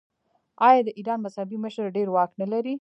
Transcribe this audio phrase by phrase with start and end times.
[0.67, 2.75] آیا د ایران مذهبي مشر ډیر واک نلري؟